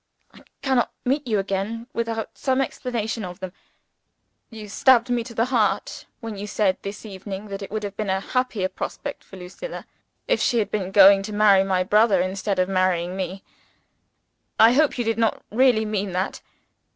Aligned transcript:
I 0.33 0.39
cannot 0.63 0.91
meet 1.05 1.27
you 1.27 1.37
again 1.37 1.85
without 1.93 2.35
some 2.35 2.59
explanation 2.59 3.23
of 3.23 3.39
them. 3.39 3.53
You 4.49 4.67
stabbed 4.67 5.11
me 5.11 5.23
to 5.25 5.35
the 5.35 5.45
heart, 5.53 6.07
when 6.21 6.35
you 6.35 6.47
said 6.47 6.77
this 6.81 7.05
evening 7.05 7.49
that 7.49 7.61
it 7.61 7.69
would 7.69 7.95
be 7.95 8.03
a 8.05 8.19
happier 8.19 8.67
prospect 8.67 9.23
for 9.23 9.37
Lucilla 9.37 9.85
if 10.27 10.41
she 10.41 10.57
had 10.57 10.71
been 10.71 10.89
going 10.91 11.21
to 11.21 11.33
marry 11.33 11.63
my 11.63 11.83
brother 11.83 12.19
instead 12.19 12.57
of 12.57 12.67
marrying 12.67 13.15
me. 13.15 13.43
I 14.59 14.73
hope 14.73 14.97
you 14.97 15.03
did 15.05 15.19
not 15.19 15.43
really 15.51 15.85
mean 15.85 16.13
that? 16.13 16.41